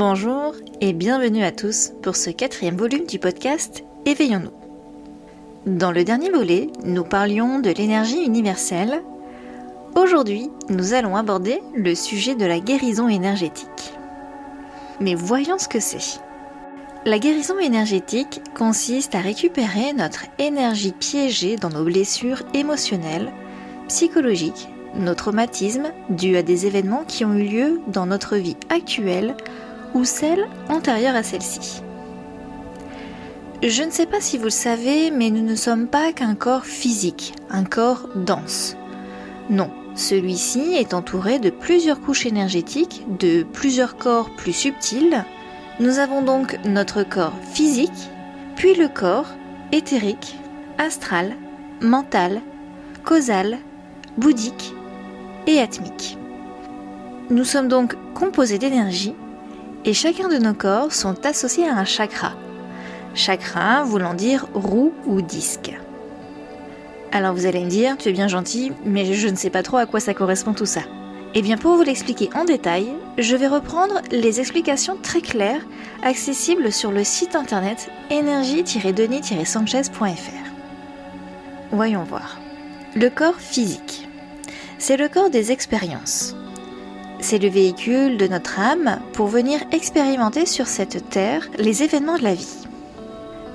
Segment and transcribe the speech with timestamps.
[0.00, 4.50] Bonjour et bienvenue à tous pour ce quatrième volume du podcast Éveillons-nous.
[5.66, 9.02] Dans le dernier volet, nous parlions de l'énergie universelle.
[9.94, 13.92] Aujourd'hui, nous allons aborder le sujet de la guérison énergétique.
[15.00, 16.18] Mais voyons ce que c'est.
[17.04, 23.30] La guérison énergétique consiste à récupérer notre énergie piégée dans nos blessures émotionnelles,
[23.88, 29.36] psychologiques, nos traumatismes dus à des événements qui ont eu lieu dans notre vie actuelle
[29.94, 31.82] ou celle antérieure à celle-ci.
[33.62, 36.64] Je ne sais pas si vous le savez, mais nous ne sommes pas qu'un corps
[36.64, 38.76] physique, un corps dense.
[39.50, 45.24] Non, celui-ci est entouré de plusieurs couches énergétiques, de plusieurs corps plus subtils.
[45.78, 47.90] Nous avons donc notre corps physique,
[48.56, 49.28] puis le corps
[49.72, 50.38] éthérique,
[50.78, 51.36] astral,
[51.82, 52.40] mental,
[53.04, 53.58] causal,
[54.16, 54.72] bouddhique
[55.46, 56.16] et atmique.
[57.28, 59.14] Nous sommes donc composés d'énergie
[59.84, 62.34] et chacun de nos corps sont associés à un chakra.
[63.14, 65.72] Chakra voulant dire roue ou disque.
[67.12, 69.78] Alors vous allez me dire, tu es bien gentil, mais je ne sais pas trop
[69.78, 70.82] à quoi ça correspond tout ça.
[71.34, 75.64] Eh bien pour vous l'expliquer en détail, je vais reprendre les explications très claires
[76.02, 80.50] accessibles sur le site internet énergie-denis-sanchez.fr.
[81.72, 82.38] Voyons voir.
[82.96, 84.08] Le corps physique.
[84.78, 86.34] C'est le corps des expériences.
[87.22, 92.24] C'est le véhicule de notre âme pour venir expérimenter sur cette terre les événements de
[92.24, 92.56] la vie.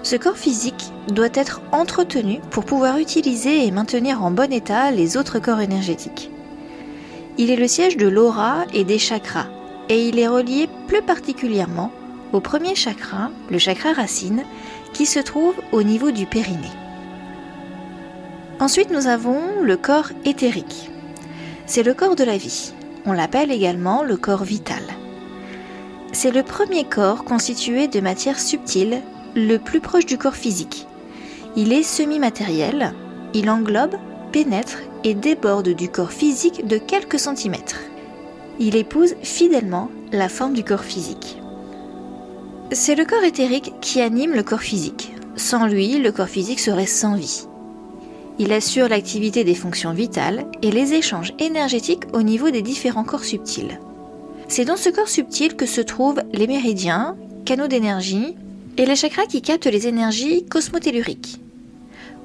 [0.04, 5.18] Ce corps physique doit être entretenu pour pouvoir utiliser et maintenir en bon état les
[5.18, 6.30] autres corps énergétiques.
[7.40, 9.48] Il est le siège de l'aura et des chakras,
[9.90, 11.92] et il est relié plus particulièrement
[12.34, 14.44] au premier chakra, le chakra racine,
[14.94, 16.72] qui se trouve au niveau du périnée.
[18.60, 20.92] Ensuite, nous avons le corps éthérique.
[21.66, 22.75] C'est le corps de la vie.
[23.06, 24.82] On l'appelle également le corps vital.
[26.12, 29.02] C'est le premier corps constitué de matière subtile,
[29.36, 30.88] le plus proche du corps physique.
[31.56, 32.94] Il est semi-matériel,
[33.34, 33.96] il englobe,
[34.32, 37.80] pénètre et déborde du corps physique de quelques centimètres.
[38.60, 41.38] Il épouse fidèlement la forme du corps physique.
[42.72, 45.14] C'est le corps éthérique qui anime le corps physique.
[45.36, 47.46] Sans lui, le corps physique serait sans vie.
[48.38, 53.24] Il assure l'activité des fonctions vitales et les échanges énergétiques au niveau des différents corps
[53.24, 53.80] subtils.
[54.48, 57.16] C'est dans ce corps subtil que se trouvent les méridiens,
[57.46, 58.36] canaux d'énergie
[58.78, 61.40] et les chakras qui captent les énergies cosmotelluriques.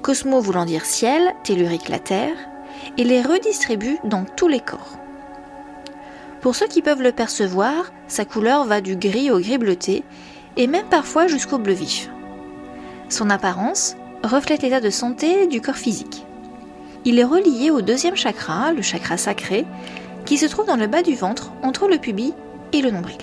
[0.01, 2.35] Cosmo voulant dire ciel, tellurique la terre,
[2.97, 4.97] et les redistribue dans tous les corps.
[6.41, 10.03] Pour ceux qui peuvent le percevoir, sa couleur va du gris au gris bleuté
[10.57, 12.09] et même parfois jusqu'au bleu vif.
[13.09, 16.25] Son apparence reflète l'état de santé du corps physique.
[17.05, 19.65] Il est relié au deuxième chakra, le chakra sacré,
[20.25, 22.33] qui se trouve dans le bas du ventre, entre le pubis
[22.73, 23.17] et le nombril.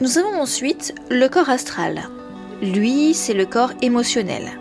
[0.00, 2.02] Nous avons ensuite le corps astral.
[2.60, 4.58] Lui, c'est le corps émotionnel.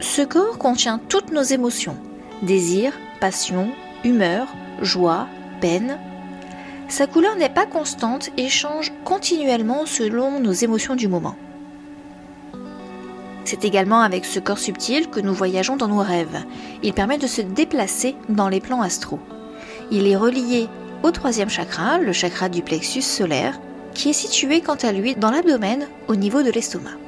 [0.00, 1.96] Ce corps contient toutes nos émotions,
[2.42, 3.70] désir, passion,
[4.04, 4.48] humeur,
[4.80, 5.28] joie,
[5.60, 5.98] peine.
[6.88, 11.36] Sa couleur n'est pas constante et change continuellement selon nos émotions du moment.
[13.50, 16.44] C'est également avec ce corps subtil que nous voyageons dans nos rêves.
[16.82, 19.20] Il permet de se déplacer dans les plans astraux.
[19.90, 20.68] Il est relié
[21.02, 23.58] au troisième chakra, le chakra du plexus solaire,
[23.94, 26.98] qui est situé quant à lui dans l'abdomen au niveau de l'estomac.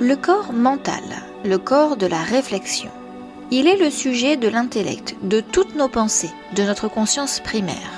[0.00, 1.04] Le corps mental,
[1.44, 2.90] le corps de la réflexion.
[3.52, 7.92] Il est le sujet de l'intellect, de toutes nos pensées, de notre conscience primaire.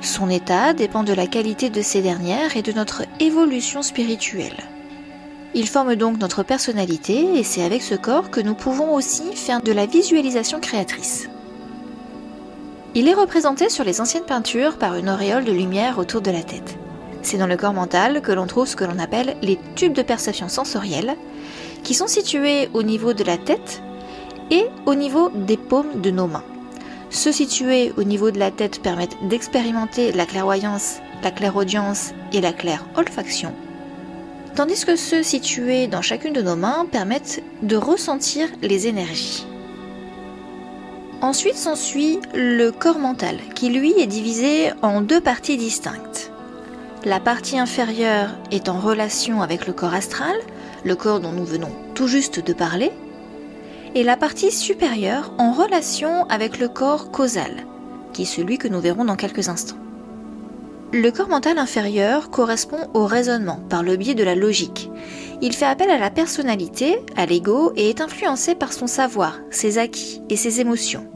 [0.00, 4.56] Son état dépend de la qualité de ces dernières et de notre évolution spirituelle.
[5.54, 9.62] Il forme donc notre personnalité et c'est avec ce corps que nous pouvons aussi faire
[9.62, 11.28] de la visualisation créatrice.
[12.94, 16.42] Il est représenté sur les anciennes peintures par une auréole de lumière autour de la
[16.42, 16.76] tête.
[17.22, 20.02] C'est dans le corps mental que l'on trouve ce que l'on appelle les tubes de
[20.02, 21.16] perception sensorielle,
[21.82, 23.82] qui sont situés au niveau de la tête
[24.50, 26.44] et au niveau des paumes de nos mains.
[27.10, 32.52] Ceux situés au niveau de la tête permettent d'expérimenter la clairvoyance, la clairaudience et la
[32.52, 33.54] claire olfaction
[34.58, 39.46] tandis que ceux situés dans chacune de nos mains permettent de ressentir les énergies.
[41.22, 46.32] Ensuite s'ensuit le corps mental, qui lui est divisé en deux parties distinctes.
[47.04, 50.36] La partie inférieure est en relation avec le corps astral,
[50.82, 52.90] le corps dont nous venons tout juste de parler,
[53.94, 57.64] et la partie supérieure en relation avec le corps causal,
[58.12, 59.87] qui est celui que nous verrons dans quelques instants.
[60.90, 64.90] Le corps mental inférieur correspond au raisonnement par le biais de la logique.
[65.42, 69.76] Il fait appel à la personnalité, à l'ego et est influencé par son savoir, ses
[69.76, 71.06] acquis et ses émotions.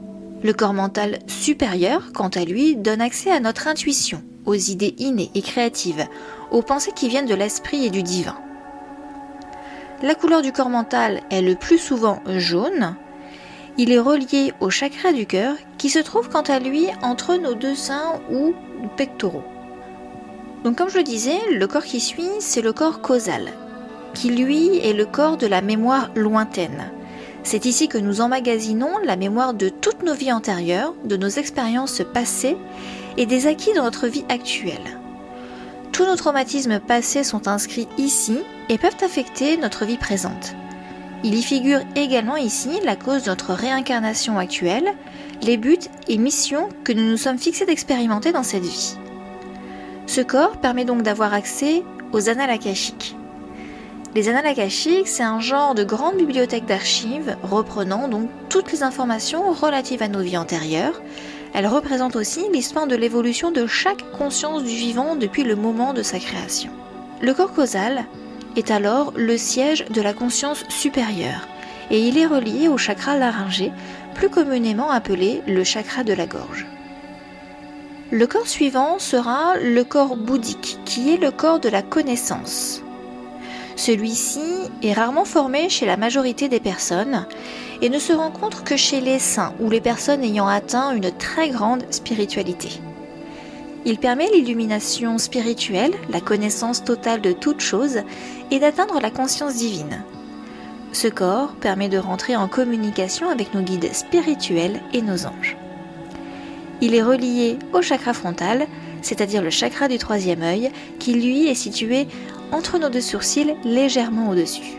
[0.43, 5.31] Le corps mental supérieur, quant à lui, donne accès à notre intuition, aux idées innées
[5.33, 6.05] et créatives,
[6.51, 8.37] aux pensées qui viennent de l'esprit et du divin.
[10.03, 12.95] La couleur du corps mental est le plus souvent jaune.
[13.79, 17.55] Il est relié au chakra du cœur qui se trouve quant à lui entre nos
[17.55, 18.53] deux seins ou
[18.97, 19.43] pectoraux.
[20.63, 23.51] Donc comme je le disais, le corps qui suit, c'est le corps causal,
[24.13, 26.91] qui lui est le corps de la mémoire lointaine.
[27.43, 32.01] C'est ici que nous emmagasinons la mémoire de toutes nos vies antérieures, de nos expériences
[32.13, 32.55] passées
[33.17, 34.99] et des acquis dans notre vie actuelle.
[35.91, 38.39] Tous nos traumatismes passés sont inscrits ici
[38.69, 40.55] et peuvent affecter notre vie présente.
[41.25, 44.93] Il y figure également ici la cause de notre réincarnation actuelle,
[45.41, 45.77] les buts
[46.07, 48.97] et missions que nous nous sommes fixés d'expérimenter dans cette vie.
[50.05, 53.15] Ce corps permet donc d'avoir accès aux annales akashiques.
[54.15, 54.53] Les annales
[55.05, 60.21] c'est un genre de grande bibliothèque d'archives reprenant donc toutes les informations relatives à nos
[60.21, 61.01] vies antérieures.
[61.55, 66.03] Elles représentent aussi l'histoire de l'évolution de chaque conscience du vivant depuis le moment de
[66.03, 66.71] sa création.
[67.21, 68.05] Le corps causal
[68.55, 71.47] est alors le siège de la conscience supérieure
[71.89, 73.71] et il est relié au chakra laryngé,
[74.13, 76.67] plus communément appelé le chakra de la gorge.
[78.13, 82.83] Le corps suivant sera le corps bouddhique, qui est le corps de la connaissance.
[83.75, 87.25] Celui-ci est rarement formé chez la majorité des personnes
[87.81, 91.49] et ne se rencontre que chez les saints ou les personnes ayant atteint une très
[91.49, 92.69] grande spiritualité.
[93.83, 98.01] Il permet l'illumination spirituelle, la connaissance totale de toute chose
[98.51, 100.03] et d'atteindre la conscience divine.
[100.91, 105.57] Ce corps permet de rentrer en communication avec nos guides spirituels et nos anges.
[106.81, 108.67] Il est relié au chakra frontal,
[109.01, 112.07] c'est-à-dire le chakra du troisième œil, qui lui est situé
[112.51, 114.77] entre nos deux sourcils légèrement au-dessus.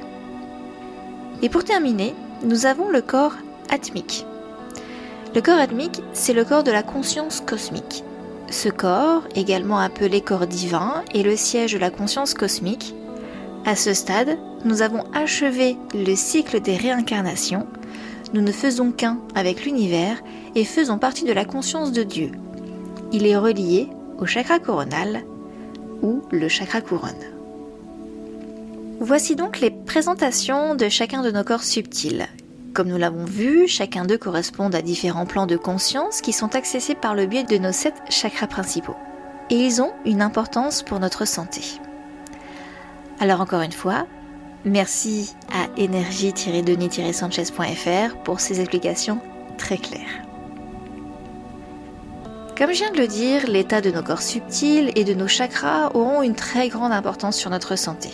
[1.42, 2.14] Et pour terminer,
[2.44, 3.34] nous avons le corps
[3.70, 4.24] atmique.
[5.34, 8.04] Le corps atmique, c'est le corps de la conscience cosmique.
[8.50, 12.94] Ce corps, également appelé corps divin, est le siège de la conscience cosmique.
[13.66, 17.66] À ce stade, nous avons achevé le cycle des réincarnations.
[18.32, 20.22] Nous ne faisons qu'un avec l'univers
[20.54, 22.30] et faisons partie de la conscience de Dieu.
[23.12, 25.24] Il est relié au chakra coronal
[26.02, 27.12] ou le chakra couronne.
[29.00, 32.26] Voici donc les présentations de chacun de nos corps subtils.
[32.72, 37.00] Comme nous l'avons vu, chacun d'eux correspond à différents plans de conscience qui sont accessibles
[37.00, 38.96] par le biais de nos sept chakras principaux.
[39.50, 41.60] Et ils ont une importance pour notre santé.
[43.20, 44.06] Alors encore une fois,
[44.64, 49.20] merci à énergie-denis-sanchez.fr pour ces explications
[49.56, 50.23] très claires.
[52.56, 55.90] Comme je viens de le dire, l'état de nos corps subtils et de nos chakras
[55.94, 58.10] auront une très grande importance sur notre santé.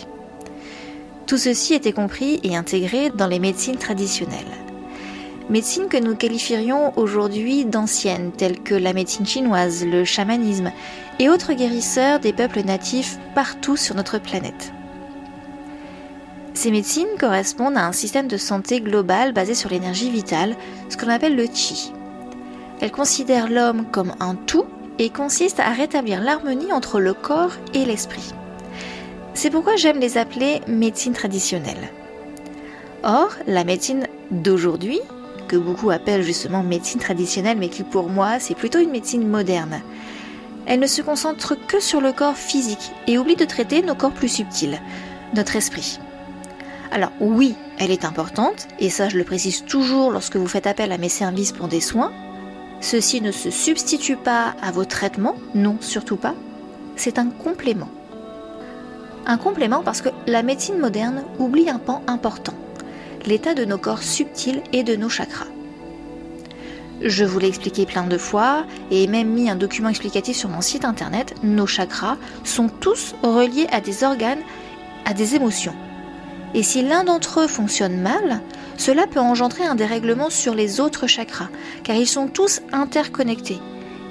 [1.27, 4.39] Tout ceci était compris et intégré dans les médecines traditionnelles.
[5.51, 10.71] Médecines que nous qualifierions aujourd'hui d'anciennes, telles que la médecine chinoise, le chamanisme
[11.19, 14.73] et autres guérisseurs des peuples natifs partout sur notre planète.
[16.55, 20.55] Ces médecines correspondent à un système de santé global basé sur l'énergie vitale,
[20.89, 21.93] ce qu'on appelle le chi.
[22.81, 24.65] Elle considère l'homme comme un tout
[24.97, 28.33] et consiste à rétablir l'harmonie entre le corps et l'esprit.
[29.35, 31.89] C'est pourquoi j'aime les appeler médecine traditionnelle.
[33.03, 34.99] Or, la médecine d'aujourd'hui,
[35.47, 39.81] que beaucoup appellent justement médecine traditionnelle, mais qui pour moi c'est plutôt une médecine moderne,
[40.65, 44.11] elle ne se concentre que sur le corps physique et oublie de traiter nos corps
[44.11, 44.79] plus subtils,
[45.35, 45.99] notre esprit.
[46.91, 50.91] Alors oui, elle est importante, et ça je le précise toujours lorsque vous faites appel
[50.91, 52.11] à mes services pour des soins,
[52.81, 56.33] Ceci ne se substitue pas à vos traitements, non, surtout pas.
[56.95, 57.89] C'est un complément.
[59.27, 62.55] Un complément parce que la médecine moderne oublie un pan important,
[63.27, 65.45] l'état de nos corps subtils et de nos chakras.
[67.03, 70.61] Je vous l'ai expliqué plein de fois et même mis un document explicatif sur mon
[70.61, 74.41] site internet, nos chakras sont tous reliés à des organes,
[75.05, 75.75] à des émotions.
[76.55, 78.41] Et si l'un d'entre eux fonctionne mal,
[78.77, 81.49] cela peut engendrer un dérèglement sur les autres chakras,
[81.83, 83.59] car ils sont tous interconnectés.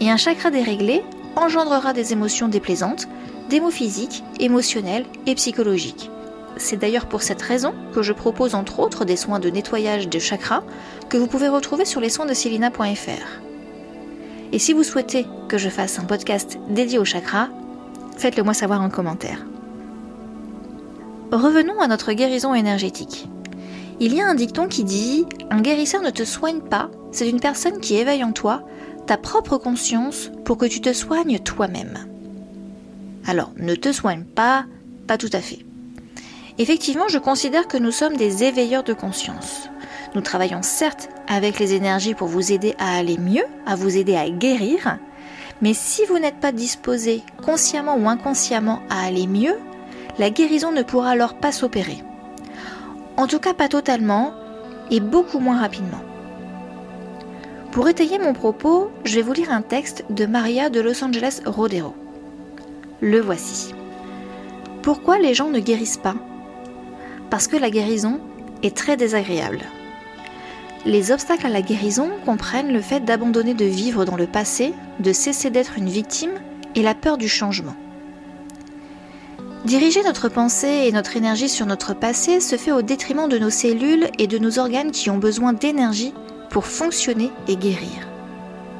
[0.00, 1.02] Et un chakra déréglé
[1.36, 3.08] engendrera des émotions déplaisantes,
[3.48, 6.10] des maux physiques, et psychologiques.
[6.56, 10.18] C'est d'ailleurs pour cette raison que je propose entre autres des soins de nettoyage de
[10.18, 10.62] chakras
[11.08, 13.40] que vous pouvez retrouver sur les soins de Selina.fr.
[14.52, 17.48] Et si vous souhaitez que je fasse un podcast dédié aux chakras,
[18.16, 19.46] faites-le moi savoir en commentaire.
[21.32, 23.28] Revenons à notre guérison énergétique.
[24.02, 27.38] Il y a un dicton qui dit Un guérisseur ne te soigne pas, c'est une
[27.38, 28.62] personne qui éveille en toi
[29.06, 31.98] ta propre conscience pour que tu te soignes toi-même.
[33.26, 34.64] Alors, ne te soigne pas,
[35.06, 35.58] pas tout à fait.
[36.58, 39.68] Effectivement, je considère que nous sommes des éveilleurs de conscience.
[40.14, 44.16] Nous travaillons certes avec les énergies pour vous aider à aller mieux, à vous aider
[44.16, 44.98] à guérir,
[45.60, 49.58] Mais si vous n'êtes pas disposé, consciemment ou inconsciemment, à aller mieux,
[50.18, 52.02] la guérison ne pourra alors pas s'opérer.
[53.20, 54.32] En tout cas pas totalement
[54.90, 56.00] et beaucoup moins rapidement.
[57.70, 61.42] Pour étayer mon propos, je vais vous lire un texte de Maria de Los Angeles
[61.44, 61.94] Rodero.
[63.02, 63.74] Le voici.
[64.80, 66.14] Pourquoi les gens ne guérissent pas?
[67.28, 68.20] Parce que la guérison
[68.62, 69.60] est très désagréable.
[70.86, 75.12] Les obstacles à la guérison comprennent le fait d'abandonner de vivre dans le passé, de
[75.12, 76.40] cesser d'être une victime
[76.74, 77.76] et la peur du changement.
[79.64, 83.50] Diriger notre pensée et notre énergie sur notre passé se fait au détriment de nos
[83.50, 86.14] cellules et de nos organes qui ont besoin d'énergie
[86.48, 88.08] pour fonctionner et guérir.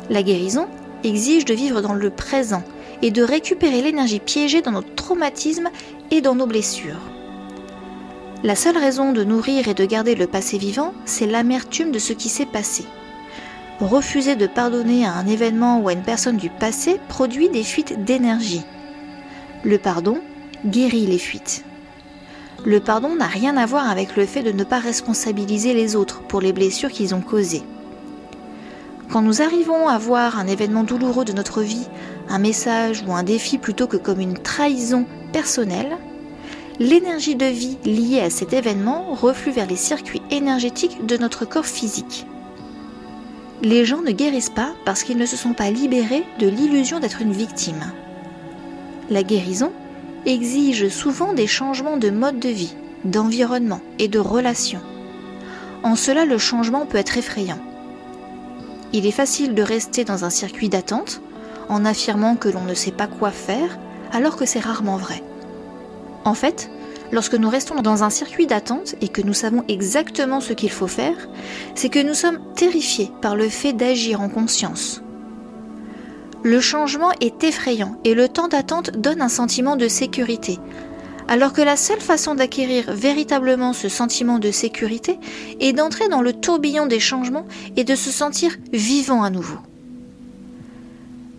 [0.09, 0.69] La guérison
[1.05, 2.63] exige de vivre dans le présent
[3.03, 5.69] et de récupérer l'énergie piégée dans notre traumatisme
[6.11, 7.01] et dans nos blessures.
[8.43, 12.15] La seule raison de nourrir et de garder le passé vivant, c'est l'amertume de ce
[12.15, 12.87] qui s'est passé.
[13.81, 18.03] Refuser de pardonner à un événement ou à une personne du passé produit des fuites
[18.03, 18.63] d'énergie.
[19.63, 20.21] Le pardon
[20.67, 21.65] guérit les fuites.
[22.65, 26.21] Le pardon n'a rien à voir avec le fait de ne pas responsabiliser les autres
[26.23, 27.63] pour les blessures qu'ils ont causées.
[29.11, 31.89] Quand nous arrivons à voir un événement douloureux de notre vie,
[32.29, 35.97] un message ou un défi plutôt que comme une trahison personnelle,
[36.79, 41.67] l'énergie de vie liée à cet événement reflue vers les circuits énergétiques de notre corps
[41.67, 42.27] physique.
[43.63, 47.21] Les gens ne guérissent pas parce qu'ils ne se sont pas libérés de l'illusion d'être
[47.21, 47.93] une victime.
[49.11, 49.73] La guérison
[50.27, 52.75] exige souvent des changements de mode de vie,
[53.05, 54.81] d'environnement et de relations.
[55.83, 57.59] En cela, le changement peut être effrayant.
[58.93, 61.23] Il est facile de rester dans un circuit d'attente
[61.69, 63.79] en affirmant que l'on ne sait pas quoi faire
[64.13, 65.23] alors que c'est rarement vrai.
[66.25, 66.71] En fait,
[67.13, 70.89] lorsque nous restons dans un circuit d'attente et que nous savons exactement ce qu'il faut
[70.89, 71.29] faire,
[71.75, 75.03] c'est que nous sommes terrifiés par le fait d'agir en conscience.
[76.43, 80.59] Le changement est effrayant et le temps d'attente donne un sentiment de sécurité,
[81.29, 85.19] alors que la seule façon d'acquérir véritablement ce sentiment de sécurité
[85.61, 89.59] est d'entrer dans le tourbillon des changements et de se sentir vivant à nouveau.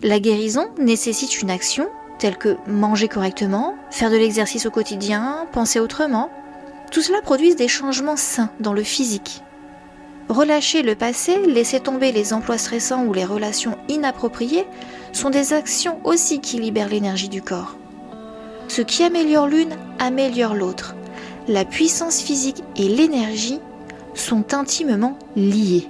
[0.02, 5.80] La guérison nécessite une action tels que manger correctement, faire de l'exercice au quotidien, penser
[5.80, 6.30] autrement.
[6.92, 9.42] Tout cela produit des changements sains dans le physique.
[10.28, 14.66] Relâcher le passé, laisser tomber les emplois stressants ou les relations inappropriées
[15.12, 17.76] sont des actions aussi qui libèrent l'énergie du corps.
[18.68, 20.94] Ce qui améliore l'une améliore l'autre.
[21.48, 23.60] La puissance physique et l'énergie
[24.14, 25.88] sont intimement liées.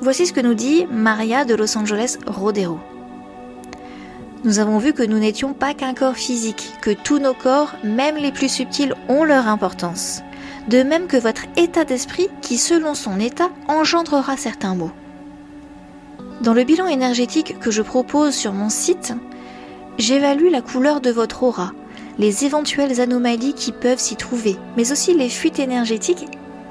[0.00, 2.78] Voici ce que nous dit Maria de Los Angeles Rodero
[4.46, 8.16] nous avons vu que nous n'étions pas qu'un corps physique, que tous nos corps, même
[8.16, 10.22] les plus subtils, ont leur importance.
[10.68, 14.90] De même que votre état d'esprit qui, selon son état, engendrera certains mots.
[16.40, 19.14] Dans le bilan énergétique que je propose sur mon site,
[19.98, 21.72] j'évalue la couleur de votre aura,
[22.18, 26.26] les éventuelles anomalies qui peuvent s'y trouver, mais aussi les fuites énergétiques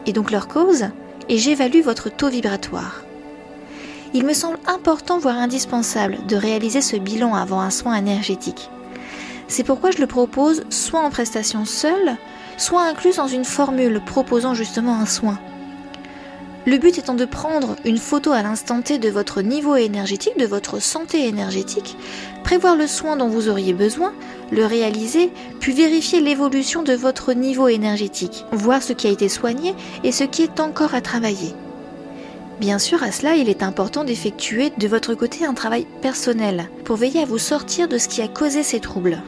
[0.06, 0.88] et donc leurs causes,
[1.30, 3.06] et j'évalue votre taux vibratoire
[4.16, 8.70] il me semble important, voire indispensable, de réaliser ce bilan avant un soin énergétique.
[9.50, 12.16] C'est pourquoi je le propose soit en prestation seule,
[12.57, 15.39] soit inclus dans une formule proposant justement un soin.
[16.67, 20.47] Le but étant de prendre une photo à l'instant T de votre niveau énergétique, de
[20.47, 21.95] votre santé énergétique,
[22.43, 24.13] prévoir le soin dont vous auriez besoin,
[24.51, 29.75] le réaliser, puis vérifier l'évolution de votre niveau énergétique, voir ce qui a été soigné
[30.03, 31.53] et ce qui est encore à travailler.
[32.59, 36.95] Bien sûr, à cela, il est important d'effectuer de votre côté un travail personnel pour
[36.95, 39.21] veiller à vous sortir de ce qui a causé ces troubles.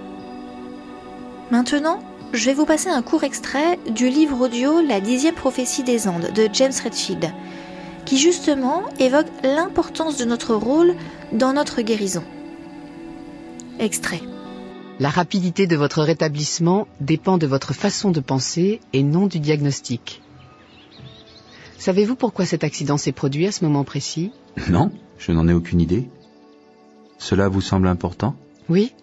[1.51, 1.99] Maintenant,
[2.33, 6.31] je vais vous passer un court extrait du livre audio La dixième prophétie des Andes
[6.33, 7.31] de James Redfield,
[8.05, 10.95] qui justement évoque l'importance de notre rôle
[11.31, 12.23] dans notre guérison.
[13.79, 14.21] Extrait.
[14.99, 20.21] La rapidité de votre rétablissement dépend de votre façon de penser et non du diagnostic.
[21.77, 24.31] Savez-vous pourquoi cet accident s'est produit à ce moment précis?
[24.69, 26.09] Non, je n'en ai aucune idée.
[27.19, 28.35] Cela vous semble important?
[28.69, 28.93] Oui.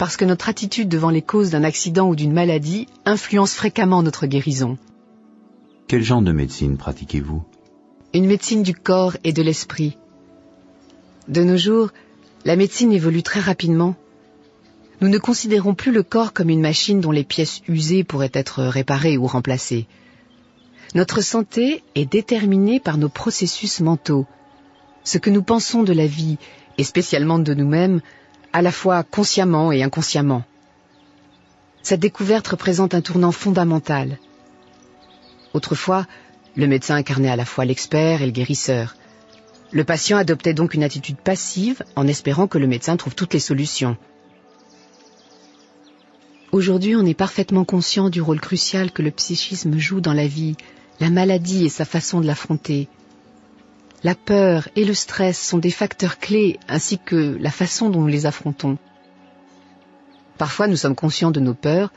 [0.00, 4.26] Parce que notre attitude devant les causes d'un accident ou d'une maladie influence fréquemment notre
[4.26, 4.78] guérison.
[5.88, 7.42] Quel genre de médecine pratiquez-vous?
[8.14, 9.98] Une médecine du corps et de l'esprit.
[11.28, 11.90] De nos jours,
[12.46, 13.94] la médecine évolue très rapidement.
[15.02, 18.62] Nous ne considérons plus le corps comme une machine dont les pièces usées pourraient être
[18.62, 19.86] réparées ou remplacées.
[20.94, 24.26] Notre santé est déterminée par nos processus mentaux,
[25.04, 26.38] ce que nous pensons de la vie,
[26.78, 28.00] et spécialement de nous-mêmes,
[28.52, 30.44] à la fois consciemment et inconsciemment.
[31.82, 34.18] Cette découverte représente un tournant fondamental.
[35.54, 36.06] Autrefois,
[36.56, 38.96] le médecin incarnait à la fois l'expert et le guérisseur.
[39.72, 43.40] Le patient adoptait donc une attitude passive en espérant que le médecin trouve toutes les
[43.40, 43.96] solutions.
[46.52, 50.56] Aujourd'hui, on est parfaitement conscient du rôle crucial que le psychisme joue dans la vie,
[50.98, 52.88] la maladie et sa façon de l'affronter.
[54.02, 58.06] La peur et le stress sont des facteurs clés ainsi que la façon dont nous
[58.06, 58.78] les affrontons.
[60.38, 61.92] Parfois nous sommes conscients de nos peurs,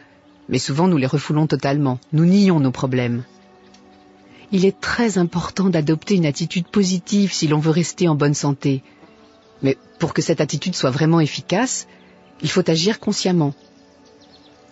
[0.50, 3.24] mais souvent nous les refoulons totalement, nous nions nos problèmes.
[4.52, 8.84] Il est très important d'adopter une attitude positive si l'on veut rester en bonne santé.
[9.62, 11.88] Mais pour que cette attitude soit vraiment efficace,
[12.42, 13.54] il faut agir consciemment.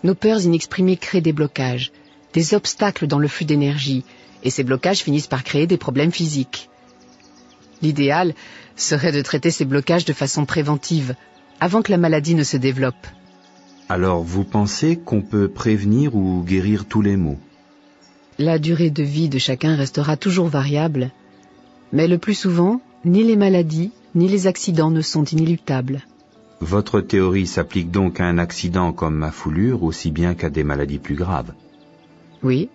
[0.04, 1.94] Nos peurs inexprimées créent des blocages,
[2.34, 4.04] des obstacles dans le flux d'énergie,
[4.44, 6.71] et ces blocages finissent par créer des problèmes physiques.
[7.82, 8.34] L'idéal
[8.76, 11.16] serait de traiter ces blocages de façon préventive,
[11.60, 13.08] avant que la maladie ne se développe.
[13.90, 17.40] Alors vous pensez qu'on peut prévenir ou guérir tous les maux?
[18.38, 21.12] La durée de vie de chacun restera toujours variable,
[21.92, 26.02] mais le plus souvent, ni les maladies ni les accidents ne sont inéluctables.
[26.60, 31.00] Votre théorie s'applique donc à un accident comme ma foulure aussi bien qu'à des maladies
[31.00, 31.54] plus graves?
[32.44, 32.70] Oui,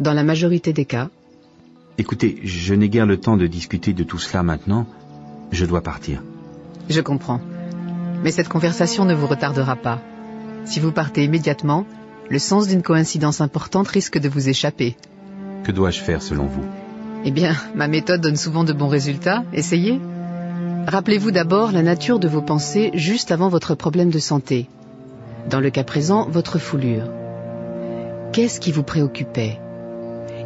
[0.00, 1.10] dans la majorité des cas.
[1.96, 4.86] Écoutez, je n'ai guère le temps de discuter de tout cela maintenant.
[5.52, 6.22] Je dois partir.
[6.90, 7.40] Je comprends.
[8.24, 10.00] Mais cette conversation ne vous retardera pas.
[10.64, 11.86] Si vous partez immédiatement,
[12.28, 14.96] le sens d'une coïncidence importante risque de vous échapper.
[15.62, 16.64] Que dois-je faire selon vous?
[17.24, 19.44] Eh bien, ma méthode donne souvent de bons résultats.
[19.52, 20.00] Essayez.
[20.86, 24.68] Rappelez-vous d'abord la nature de vos pensées juste avant votre problème de santé.
[25.48, 27.08] Dans le cas présent, votre foulure.
[28.32, 29.60] Qu'est-ce qui vous préoccupait?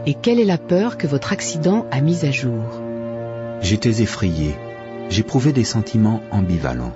[0.06, 2.80] Et quelle est la peur que votre accident a mise à jour?
[3.60, 4.54] J'étais effrayé.
[5.10, 6.94] J'éprouvais des sentiments ambivalents.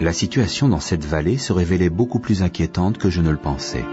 [0.00, 3.84] La situation dans cette vallée se révélait beaucoup plus inquiétante que je ne le pensais.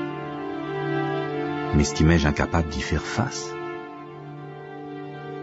[1.76, 3.54] M'estimais-je incapable d'y faire face?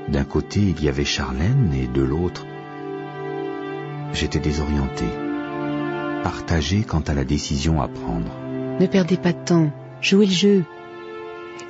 [0.08, 2.46] D'un côté, il y avait Charlène et de l'autre,
[4.12, 5.04] j'étais désorienté,
[6.22, 8.32] partagé quant à la décision à prendre.
[8.80, 10.64] Ne perdez pas de temps, jouez le jeu.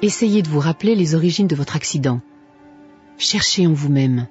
[0.02, 2.20] Essayez de vous rappeler les origines de votre accident.
[3.18, 4.28] Cherchez en vous-même.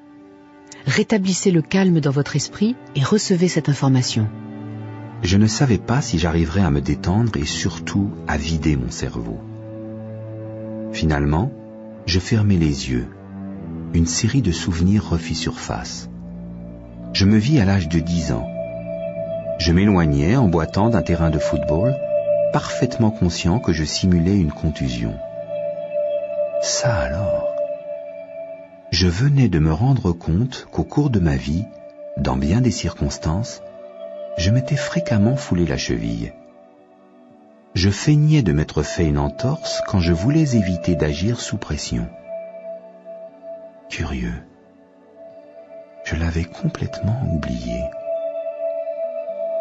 [0.86, 4.30] Rétablissez le calme dans votre esprit et recevez cette information.
[5.24, 9.40] Je ne savais pas si j'arriverais à me détendre et surtout à vider mon cerveau.
[10.94, 11.52] Finalement,
[12.06, 13.08] je fermai les yeux.
[13.94, 16.10] Une série de souvenirs refit surface.
[17.12, 18.48] Je me vis à l'âge de dix ans.
[19.60, 21.96] Je m'éloignais en boitant d'un terrain de football,
[22.54, 25.14] parfaitement conscient que je simulais une contusion.
[26.62, 27.56] Ça alors
[28.92, 31.66] Je venais de me rendre compte qu'au cours de ma vie,
[32.18, 33.62] dans bien des circonstances,
[34.38, 36.34] je m'étais fréquemment foulé la cheville.
[37.76, 42.08] Je feignais de m'être fait une entorse quand je voulais éviter d'agir sous pression.
[43.90, 44.44] Curieux.
[46.06, 47.84] Je l'avais complètement oublié.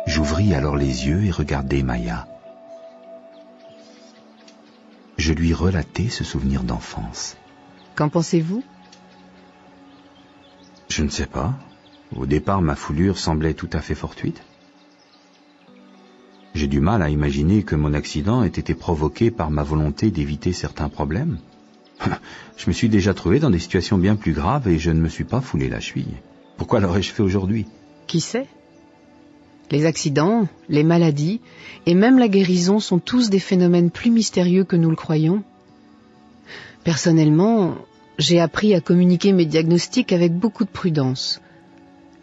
[0.07, 2.27] J'ouvris alors les yeux et regardai Maya.
[5.17, 7.37] Je lui relatai ce souvenir d'enfance.
[7.95, 8.63] Qu'en pensez-vous?
[10.89, 11.55] Je ne sais pas.
[12.15, 14.43] Au départ, ma foulure semblait tout à fait fortuite.
[16.55, 20.53] J'ai du mal à imaginer que mon accident ait été provoqué par ma volonté d'éviter
[20.53, 21.39] certains problèmes.
[22.57, 25.09] Je me suis déjà trouvé dans des situations bien plus graves et je ne me
[25.09, 26.17] suis pas foulé la cheville.
[26.57, 27.67] Pourquoi l'aurais-je fait aujourd'hui?
[28.07, 28.47] Qui sait?
[29.71, 31.41] Les accidents, les maladies
[31.87, 35.43] et même la guérison sont tous des phénomènes plus mystérieux que nous le croyons.
[36.85, 37.75] Personnellement,
[38.19, 41.41] j'ai appris à communiquer mes diagnostics avec beaucoup de prudence.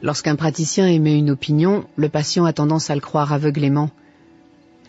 [0.01, 3.89] Lorsqu'un praticien émet une opinion, le patient a tendance à le croire aveuglément.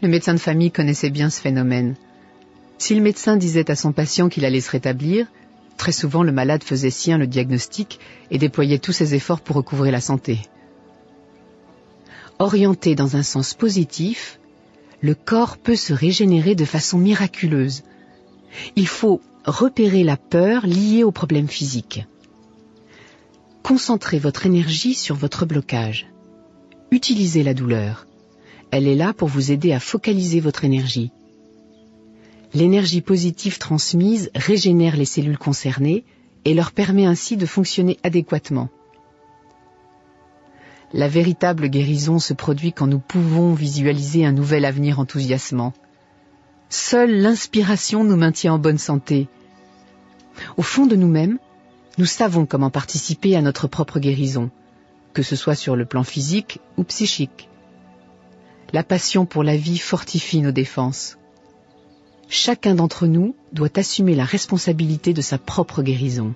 [0.02, 1.94] Le médecin de famille connaissait bien ce phénomène.
[2.78, 5.26] Si le médecin disait à son patient qu'il allait se rétablir,
[5.76, 7.98] très souvent le malade faisait sien le diagnostic
[8.30, 10.40] et déployait tous ses efforts pour recouvrer la santé.
[12.38, 14.40] Orienté dans un sens positif,
[15.00, 17.82] le corps peut se régénérer de façon miraculeuse.
[18.76, 22.06] Il faut repérer la peur liée au problème physique.
[23.62, 26.06] Concentrez votre énergie sur votre blocage.
[26.90, 28.06] Utilisez la douleur.
[28.70, 31.12] Elle est là pour vous aider à focaliser votre énergie.
[32.52, 36.04] L'énergie positive transmise régénère les cellules concernées
[36.44, 38.68] et leur permet ainsi de fonctionner adéquatement.
[40.96, 45.72] La véritable guérison se produit quand nous pouvons visualiser un nouvel avenir enthousiasmant.
[46.68, 49.26] Seule l'inspiration nous maintient en bonne santé.
[50.56, 51.40] Au fond de nous-mêmes,
[51.98, 54.52] nous savons comment participer à notre propre guérison,
[55.14, 57.48] que ce soit sur le plan physique ou psychique.
[58.72, 61.18] La passion pour la vie fortifie nos défenses.
[62.28, 66.34] Chacun d'entre nous doit assumer la responsabilité de sa propre guérison.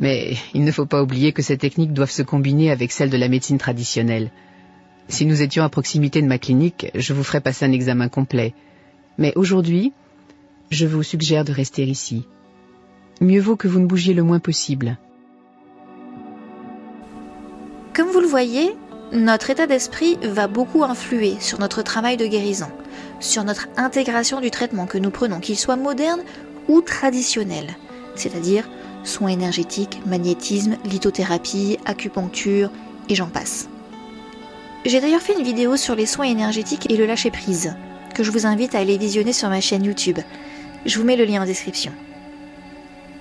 [0.00, 3.16] Mais il ne faut pas oublier que ces techniques doivent se combiner avec celles de
[3.16, 4.30] la médecine traditionnelle.
[5.08, 8.54] Si nous étions à proximité de ma clinique, je vous ferais passer un examen complet.
[9.18, 9.92] Mais aujourd'hui,
[10.70, 12.26] je vous suggère de rester ici.
[13.20, 14.96] Mieux vaut que vous ne bougiez le moins possible.
[17.94, 18.74] Comme vous le voyez,
[19.12, 22.70] notre état d'esprit va beaucoup influer sur notre travail de guérison,
[23.20, 26.22] sur notre intégration du traitement que nous prenons, qu'il soit moderne
[26.68, 27.76] ou traditionnel,
[28.14, 28.68] c'est-à-dire
[29.04, 32.70] soins énergétiques, magnétisme, lithothérapie, acupuncture
[33.08, 33.68] et j'en passe.
[34.84, 37.74] J'ai d'ailleurs fait une vidéo sur les soins énergétiques et le lâcher-prise,
[38.14, 40.18] que je vous invite à aller visionner sur ma chaîne YouTube.
[40.86, 41.92] Je vous mets le lien en description.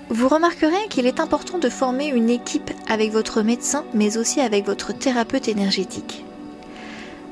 [0.09, 4.65] Vous remarquerez qu'il est important de former une équipe avec votre médecin, mais aussi avec
[4.65, 6.25] votre thérapeute énergétique.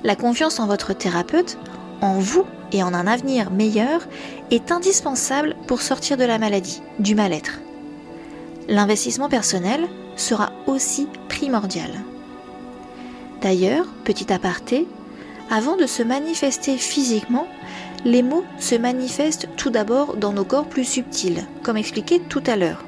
[0.03, 1.57] La confiance en votre thérapeute,
[2.01, 4.07] en vous et en un avenir meilleur
[4.51, 7.59] est indispensable pour sortir de la maladie, du mal-être.
[8.69, 11.89] L'investissement personnel sera aussi primordial.
[13.41, 14.87] D'ailleurs, petit aparté,
[15.49, 17.47] avant de se manifester physiquement,
[18.05, 22.57] les mots se manifestent tout d'abord dans nos corps plus subtils, comme expliqué tout à
[22.57, 22.85] l'heure.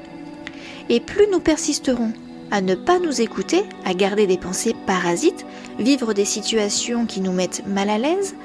[0.88, 2.12] Et plus nous persisterons
[2.52, 5.44] à ne pas nous écouter, à garder des pensées parasites,
[5.80, 8.36] vivre des situations qui nous mettent mal à l'aise,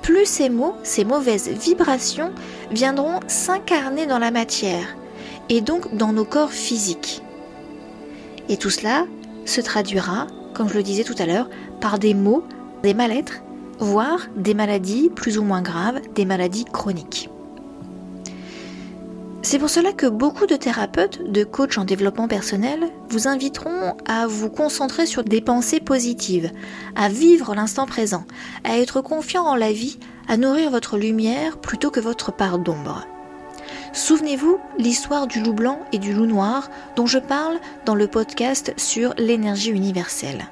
[0.00, 2.32] plus ces mots, ces mauvaises vibrations
[2.70, 4.97] viendront s'incarner dans la matière
[5.48, 7.22] et donc dans nos corps physiques.
[8.48, 9.06] Et tout cela
[9.44, 10.26] se traduira
[10.58, 11.48] comme je le disais tout à l'heure,
[11.80, 12.42] par des maux,
[12.82, 13.42] des mal-être,
[13.78, 17.30] voire des maladies plus ou moins graves, des maladies chroniques.
[19.42, 24.26] C'est pour cela que beaucoup de thérapeutes, de coachs en développement personnel vous inviteront à
[24.26, 26.50] vous concentrer sur des pensées positives,
[26.96, 28.24] à vivre l'instant présent,
[28.64, 33.06] à être confiant en la vie, à nourrir votre lumière plutôt que votre part d'ombre.
[33.92, 38.72] Souvenez-vous l'histoire du loup blanc et du loup noir dont je parle dans le podcast
[38.76, 40.46] sur l'énergie universelle.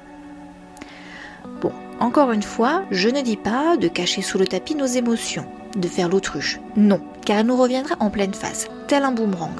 [1.61, 5.45] Bon, encore une fois, je ne dis pas de cacher sous le tapis nos émotions,
[5.75, 6.59] de faire l'autruche.
[6.75, 9.59] Non, car elle nous reviendra en pleine face, tel un boomerang.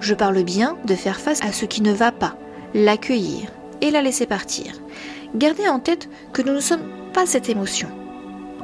[0.00, 2.36] Je parle bien de faire face à ce qui ne va pas,
[2.74, 4.72] l'accueillir et la laisser partir.
[5.34, 7.88] Gardez en tête que nous ne sommes pas cette émotion.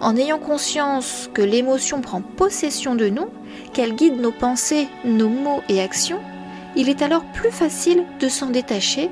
[0.00, 3.28] En ayant conscience que l'émotion prend possession de nous,
[3.72, 6.20] qu'elle guide nos pensées, nos mots et actions,
[6.76, 9.10] il est alors plus facile de s'en détacher,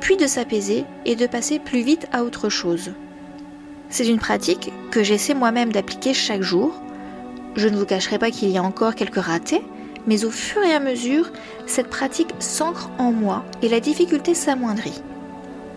[0.00, 2.92] puis de s'apaiser et de passer plus vite à autre chose.
[3.88, 6.82] C'est une pratique que j'essaie moi-même d'appliquer chaque jour.
[7.54, 9.62] Je ne vous cacherai pas qu'il y a encore quelques ratés,
[10.06, 11.30] mais au fur et à mesure,
[11.66, 15.02] cette pratique s'ancre en moi et la difficulté s'amoindrit.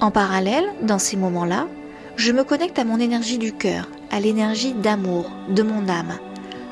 [0.01, 1.67] En parallèle, dans ces moments-là,
[2.15, 6.17] je me connecte à mon énergie du cœur, à l'énergie d'amour, de mon âme,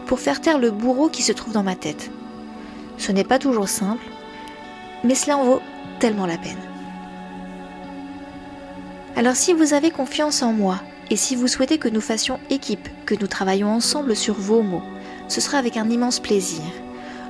[0.06, 2.12] pour faire taire le bourreau qui se trouve dans ma tête.
[2.98, 4.06] Ce n'est pas toujours simple,
[5.04, 5.62] mais cela en vaut
[6.00, 6.58] tellement la peine.
[9.16, 12.88] Alors si vous avez confiance en moi et si vous souhaitez que nous fassions équipe,
[13.06, 14.84] que nous travaillions ensemble sur vos mots,
[15.28, 16.64] ce sera avec un immense plaisir.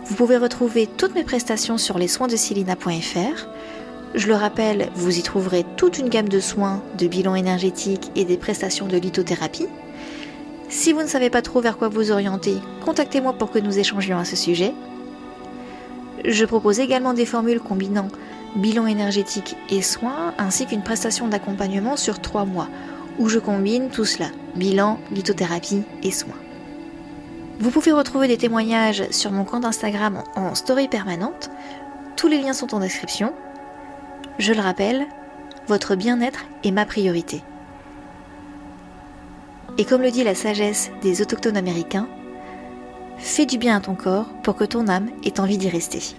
[0.05, 3.47] Vous pouvez retrouver toutes mes prestations sur lessoinsdesilina.fr.
[4.15, 8.25] Je le rappelle, vous y trouverez toute une gamme de soins, de bilans énergétiques et
[8.25, 9.67] des prestations de lithothérapie.
[10.69, 14.17] Si vous ne savez pas trop vers quoi vous orienter, contactez-moi pour que nous échangions
[14.17, 14.73] à ce sujet.
[16.25, 18.09] Je propose également des formules combinant
[18.55, 22.67] bilan énergétique et soins, ainsi qu'une prestation d'accompagnement sur trois mois,
[23.19, 26.35] où je combine tout cela, bilan, lithothérapie et soins.
[27.59, 31.49] Vous pouvez retrouver des témoignages sur mon compte Instagram en story permanente.
[32.15, 33.33] Tous les liens sont en description.
[34.37, 35.07] Je le rappelle,
[35.67, 37.41] votre bien-être est ma priorité.
[39.77, 42.07] Et comme le dit la sagesse des autochtones américains,
[43.17, 46.15] fais du bien à ton corps pour que ton âme ait envie d'y rester.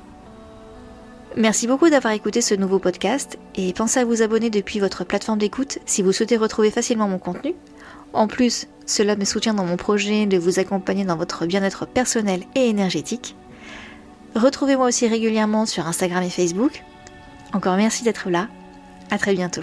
[1.36, 5.38] Merci beaucoup d'avoir écouté ce nouveau podcast et pensez à vous abonner depuis votre plateforme
[5.38, 7.54] d'écoute si vous souhaitez retrouver facilement mon contenu.
[8.12, 12.42] En plus, cela me soutient dans mon projet de vous accompagner dans votre bien-être personnel
[12.54, 13.36] et énergétique.
[14.34, 16.82] Retrouvez-moi aussi régulièrement sur Instagram et Facebook.
[17.52, 18.48] Encore merci d'être là.
[19.10, 19.62] À très bientôt.